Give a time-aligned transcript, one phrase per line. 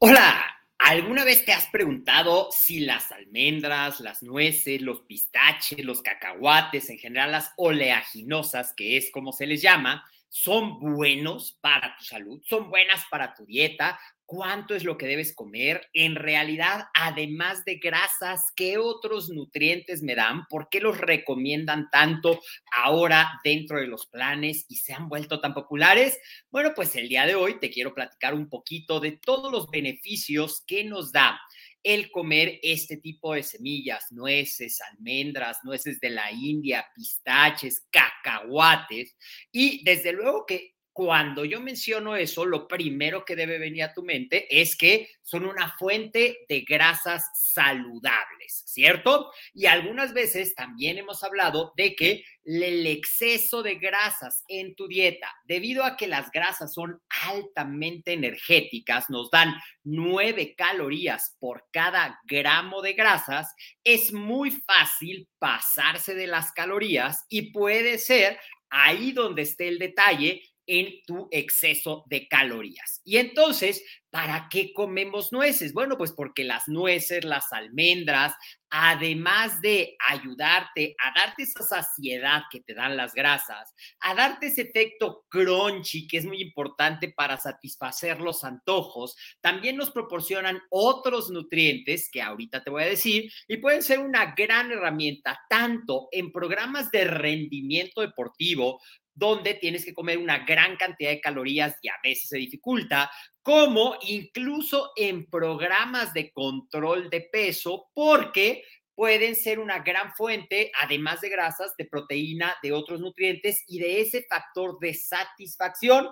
[0.00, 0.44] Hola,
[0.78, 6.98] ¿alguna vez te has preguntado si las almendras, las nueces, los pistaches, los cacahuates, en
[6.98, 12.70] general las oleaginosas, que es como se les llama, son buenos para tu salud, son
[12.70, 18.44] buenas para tu dieta cuánto es lo que debes comer, en realidad, además de grasas,
[18.54, 22.38] qué otros nutrientes me dan, por qué los recomiendan tanto
[22.70, 26.20] ahora dentro de los planes y se han vuelto tan populares.
[26.50, 30.62] Bueno, pues el día de hoy te quiero platicar un poquito de todos los beneficios
[30.66, 31.40] que nos da
[31.88, 39.16] el comer este tipo de semillas, nueces, almendras, nueces de la India, pistaches, cacahuates
[39.50, 44.02] y desde luego que cuando yo menciono eso, lo primero que debe venir a tu
[44.02, 49.30] mente es que son una fuente de grasas saludables, ¿cierto?
[49.54, 55.32] Y algunas veces también hemos hablado de que el exceso de grasas en tu dieta,
[55.44, 59.54] debido a que las grasas son altamente energéticas, nos dan
[59.84, 63.54] nueve calorías por cada gramo de grasas,
[63.84, 70.42] es muy fácil pasarse de las calorías y puede ser ahí donde esté el detalle
[70.68, 73.00] en tu exceso de calorías.
[73.02, 75.72] Y entonces, ¿para qué comemos nueces?
[75.72, 78.34] Bueno, pues porque las nueces, las almendras,
[78.68, 84.62] además de ayudarte a darte esa saciedad que te dan las grasas, a darte ese
[84.62, 92.10] efecto crunchy que es muy importante para satisfacer los antojos, también nos proporcionan otros nutrientes
[92.12, 96.90] que ahorita te voy a decir y pueden ser una gran herramienta tanto en programas
[96.90, 98.80] de rendimiento deportivo
[99.18, 103.10] donde tienes que comer una gran cantidad de calorías y a veces se dificulta,
[103.42, 108.62] como incluso en programas de control de peso, porque
[108.94, 114.00] pueden ser una gran fuente, además de grasas, de proteína, de otros nutrientes y de
[114.00, 116.08] ese factor de satisfacción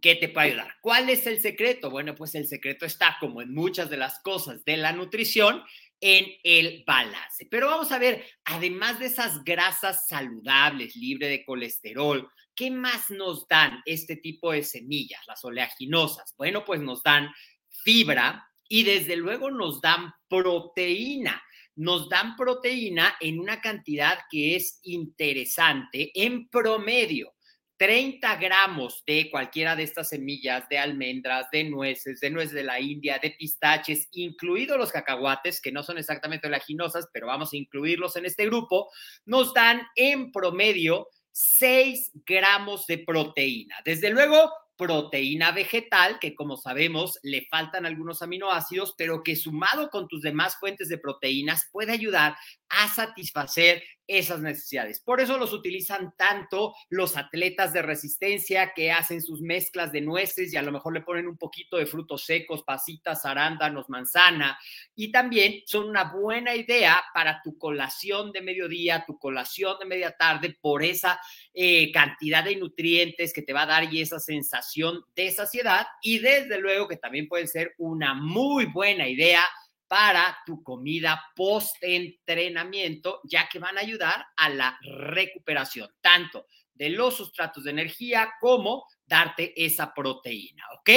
[0.00, 0.74] que te puede ayudar.
[0.82, 1.90] ¿Cuál es el secreto?
[1.90, 5.62] Bueno, pues el secreto está, como en muchas de las cosas de la nutrición,
[6.00, 7.46] en el balance.
[7.50, 13.46] Pero vamos a ver, además de esas grasas saludables, libre de colesterol, ¿qué más nos
[13.48, 16.34] dan este tipo de semillas, las oleaginosas?
[16.36, 17.28] Bueno, pues nos dan
[17.68, 21.42] fibra y desde luego nos dan proteína.
[21.76, 27.34] Nos dan proteína en una cantidad que es interesante en promedio.
[27.76, 32.80] 30 gramos de cualquiera de estas semillas, de almendras, de nueces, de nueces de la
[32.80, 38.16] India, de pistaches, incluidos los cacahuates, que no son exactamente oleaginosas, pero vamos a incluirlos
[38.16, 38.90] en este grupo,
[39.24, 43.76] nos dan en promedio 6 gramos de proteína.
[43.84, 50.08] Desde luego, proteína vegetal, que como sabemos le faltan algunos aminoácidos, pero que sumado con
[50.08, 52.36] tus demás fuentes de proteínas puede ayudar
[52.68, 55.00] a satisfacer esas necesidades.
[55.00, 60.52] Por eso los utilizan tanto los atletas de resistencia que hacen sus mezclas de nueces
[60.52, 64.58] y a lo mejor le ponen un poquito de frutos secos, pasitas, arándanos, manzana.
[64.94, 70.12] Y también son una buena idea para tu colación de mediodía, tu colación de media
[70.12, 71.20] tarde, por esa
[71.52, 75.86] eh, cantidad de nutrientes que te va a dar y esa sensación de saciedad.
[76.02, 79.44] Y desde luego que también pueden ser una muy buena idea
[79.88, 87.16] para tu comida post-entrenamiento, ya que van a ayudar a la recuperación, tanto de los
[87.16, 90.90] sustratos de energía como darte esa proteína, ¿ok?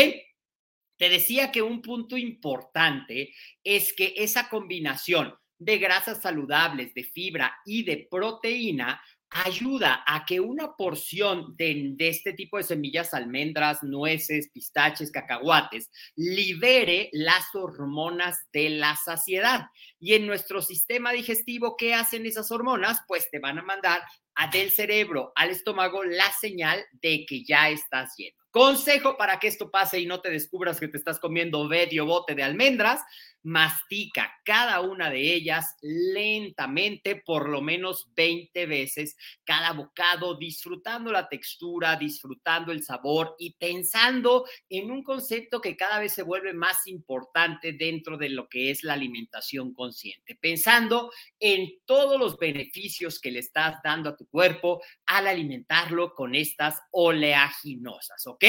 [0.98, 7.56] Te decía que un punto importante es que esa combinación de grasas saludables, de fibra
[7.66, 14.50] y de proteína ayuda a que una porción de, este tipo de semillas, almendras, nueces,
[14.54, 19.68] pistaches, cacahuates, libere las hormonas de la saciedad.
[20.00, 23.02] Y en nuestro sistema digestivo, ¿qué hacen esas hormonas?
[23.08, 24.02] Pues te van a mandar
[24.36, 28.38] a del cerebro al estómago la señal de que ya estás lleno.
[28.52, 32.34] Consejo para que esto pase y no te descubras que te estás comiendo medio bote
[32.34, 33.02] de almendras,
[33.44, 41.30] mastica cada una de ellas lentamente, por lo menos 20 veces cada bocado, disfrutando la
[41.30, 46.88] textura, disfrutando el sabor y pensando en un concepto que cada vez se vuelve más
[46.88, 53.32] importante dentro de lo que es la alimentación consciente, pensando en todos los beneficios que
[53.32, 58.44] le estás dando a tu cuerpo al alimentarlo con estas oleaginosas, ¿ok?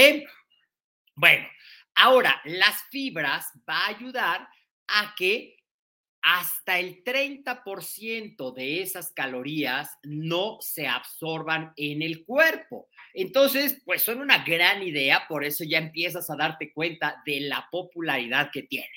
[1.15, 1.47] Bueno,
[1.95, 4.49] ahora las fibras va a ayudar
[4.89, 5.57] a que
[6.23, 12.89] hasta el 30% de esas calorías no se absorban en el cuerpo.
[13.15, 17.69] Entonces, pues son una gran idea, por eso ya empiezas a darte cuenta de la
[17.71, 18.91] popularidad que tienen.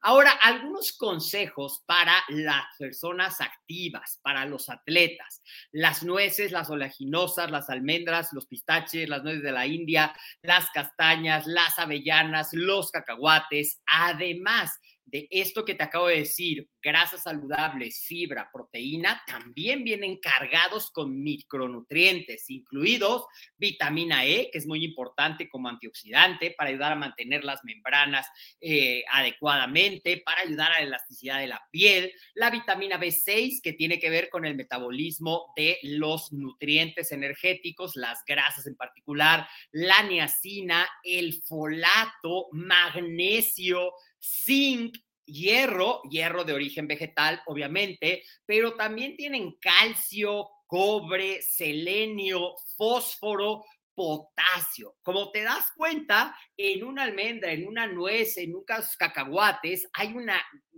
[0.00, 5.42] Ahora, algunos consejos para las personas activas, para los atletas.
[5.72, 11.48] Las nueces, las oleaginosas, las almendras, los pistaches, las nueces de la India, las castañas,
[11.48, 13.80] las avellanas, los cacahuates.
[13.86, 14.78] Además,
[15.10, 21.22] de esto que te acabo de decir, grasas saludables, fibra, proteína, también vienen cargados con
[21.22, 23.24] micronutrientes, incluidos
[23.56, 28.26] vitamina E, que es muy importante como antioxidante para ayudar a mantener las membranas
[28.60, 33.98] eh, adecuadamente, para ayudar a la elasticidad de la piel, la vitamina B6, que tiene
[33.98, 40.86] que ver con el metabolismo de los nutrientes energéticos, las grasas en particular, la niacina,
[41.02, 51.42] el folato, magnesio, zinc, hierro, hierro de origen vegetal, obviamente, pero también tienen calcio, cobre,
[51.42, 53.64] selenio, fósforo,
[53.98, 54.94] potasio.
[55.02, 60.30] Como te das cuenta, en una almendra, en una nuez, en unos cacahuates, hay un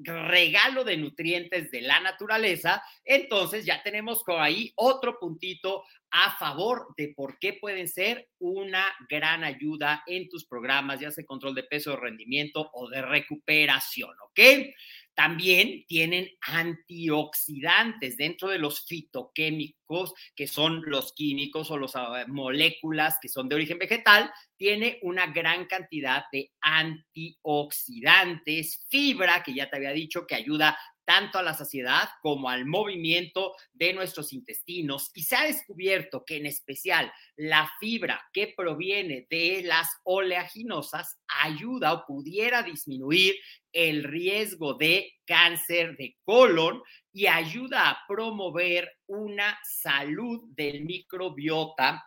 [0.03, 2.83] regalo de nutrientes de la naturaleza.
[3.05, 9.45] Entonces ya tenemos ahí otro puntito a favor de por qué pueden ser una gran
[9.45, 14.41] ayuda en tus programas, ya sea control de peso, de rendimiento o de recuperación, ¿ok?
[15.21, 23.19] También tienen antioxidantes dentro de los fitoquímicos, que son los químicos o las ah, moléculas
[23.21, 29.77] que son de origen vegetal, tiene una gran cantidad de antioxidantes, fibra, que ya te
[29.77, 30.79] había dicho que ayuda
[31.11, 35.11] tanto a la saciedad como al movimiento de nuestros intestinos.
[35.13, 41.95] Y se ha descubierto que en especial la fibra que proviene de las oleaginosas ayuda
[41.95, 43.35] o pudiera disminuir
[43.73, 46.81] el riesgo de cáncer de colon
[47.13, 52.05] y ayuda a promover una salud del microbiota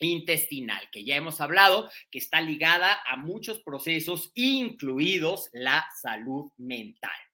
[0.00, 7.27] intestinal, que ya hemos hablado, que está ligada a muchos procesos, incluidos la salud mental.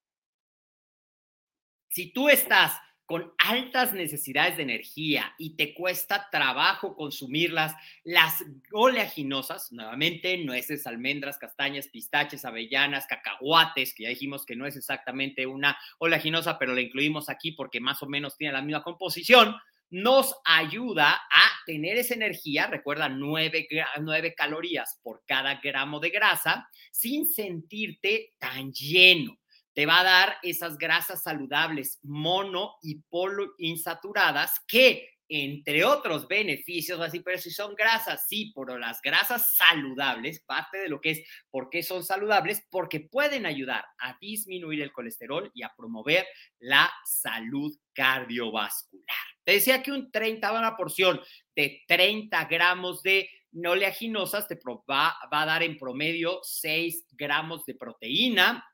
[1.94, 2.72] Si tú estás
[3.06, 7.72] con altas necesidades de energía y te cuesta trabajo consumirlas,
[8.02, 14.74] las oleaginosas, nuevamente nueces, almendras, castañas, pistaches, avellanas, cacahuates, que ya dijimos que no es
[14.74, 19.54] exactamente una oleaginosa, pero la incluimos aquí porque más o menos tiene la misma composición,
[19.88, 23.68] nos ayuda a tener esa energía, recuerda, 9,
[24.00, 29.38] 9 calorías por cada gramo de grasa, sin sentirte tan lleno
[29.74, 37.20] te va a dar esas grasas saludables mono y poliinsaturadas que entre otros beneficios, así,
[37.20, 41.70] pero si son grasas, sí, pero las grasas saludables, parte de lo que es por
[41.70, 46.26] qué son saludables, porque pueden ayudar a disminuir el colesterol y a promover
[46.58, 49.16] la salud cardiovascular.
[49.44, 51.20] Te decía que un 30, una porción
[51.56, 53.28] de 30 gramos de
[53.66, 58.64] oleaginosas te va, va a dar en promedio 6 gramos de proteína,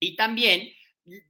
[0.00, 0.68] y también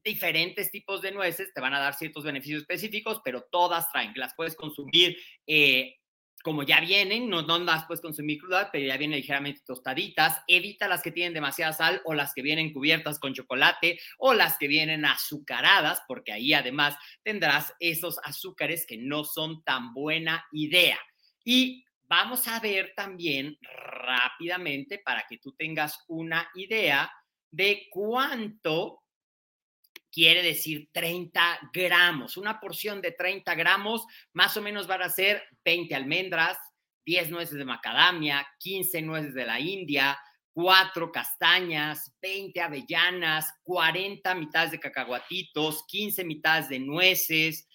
[0.05, 4.35] diferentes tipos de nueces te van a dar ciertos beneficios específicos, pero todas traen, las
[4.35, 5.97] puedes consumir eh,
[6.43, 10.43] como ya vienen, no, no las puedes consumir crudas, pero ya vienen ligeramente tostaditas.
[10.47, 14.57] Evita las que tienen demasiada sal o las que vienen cubiertas con chocolate o las
[14.57, 20.99] que vienen azucaradas, porque ahí además tendrás esos azúcares que no son tan buena idea.
[21.45, 27.13] Y vamos a ver también rápidamente para que tú tengas una idea
[27.51, 29.03] de cuánto
[30.11, 32.37] quiere decir 30 gramos.
[32.37, 36.59] Una porción de 30 gramos más o menos van a ser 20 almendras,
[37.07, 40.19] 10 nueces de macadamia, 15 nueces de la India,
[40.53, 47.69] 4 castañas, 20 avellanas, 40 mitades de cacahuatitos, 15 mitades de nueces.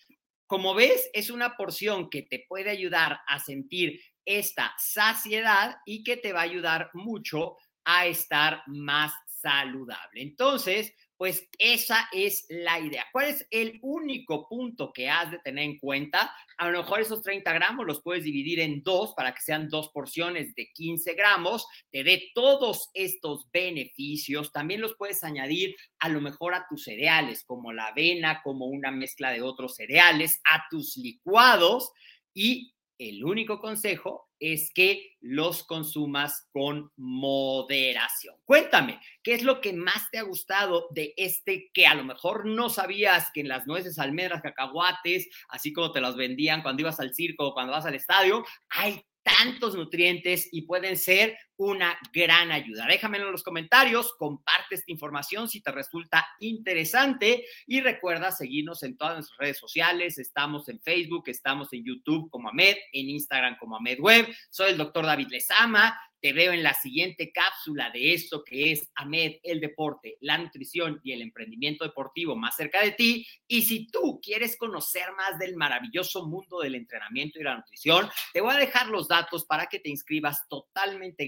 [0.45, 6.17] Como ves, es una porción que te puede ayudar a sentir esta saciedad y que
[6.17, 9.13] te va a ayudar mucho a estar más
[9.45, 10.23] saludable.
[10.23, 13.05] Entonces, pues esa es la idea.
[13.11, 16.33] ¿Cuál es el único punto que has de tener en cuenta?
[16.57, 19.89] A lo mejor esos 30 gramos los puedes dividir en dos para que sean dos
[19.89, 24.51] porciones de 15 gramos, te dé todos estos beneficios.
[24.51, 28.89] También los puedes añadir a lo mejor a tus cereales, como la avena, como una
[28.89, 31.91] mezcla de otros cereales, a tus licuados
[32.33, 38.35] y el único consejo es que los consumas con moderación.
[38.43, 42.45] Cuéntame, ¿qué es lo que más te ha gustado de este que a lo mejor
[42.45, 46.99] no sabías que en las nueces, almendras, cacahuates, así como te los vendían cuando ibas
[46.99, 52.51] al circo o cuando vas al estadio, hay tantos nutrientes y pueden ser una gran
[52.51, 52.85] ayuda.
[52.87, 58.97] Déjamelo en los comentarios, comparte esta información si te resulta interesante y recuerda seguirnos en
[58.97, 60.17] todas nuestras redes sociales.
[60.17, 64.27] Estamos en Facebook, estamos en YouTube como Ahmed, en Instagram como Ahmed Web.
[64.49, 65.97] Soy el doctor David Lezama.
[66.25, 70.99] Te veo en la siguiente cápsula de esto que es AMED, el deporte, la nutrición
[71.03, 73.27] y el emprendimiento deportivo más cerca de ti.
[73.47, 78.41] Y si tú quieres conocer más del maravilloso mundo del entrenamiento y la nutrición, te
[78.41, 81.27] voy a dejar los datos para que te inscribas totalmente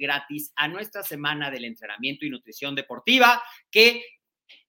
[0.56, 4.04] a nuestra semana del entrenamiento y nutrición deportiva que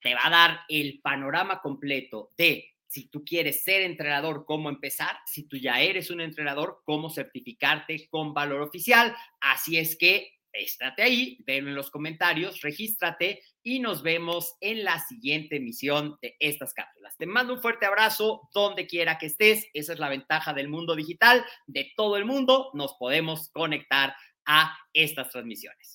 [0.00, 5.19] te va a dar el panorama completo de si tú quieres ser entrenador, cómo empezar,
[5.26, 9.14] si tú ya eres un entrenador, cómo certificarte con valor oficial.
[9.40, 14.99] Así es que estate ahí, ven en los comentarios, regístrate y nos vemos en la
[15.00, 17.17] siguiente emisión de estas cápsulas.
[17.17, 19.69] Te mando un fuerte abrazo donde quiera que estés.
[19.75, 21.45] Esa es la ventaja del mundo digital.
[21.67, 24.14] De todo el mundo nos podemos conectar
[24.49, 25.95] a estas transmisiones.